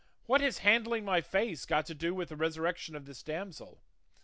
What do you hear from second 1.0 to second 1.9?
my face got